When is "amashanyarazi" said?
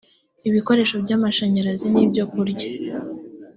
1.17-1.87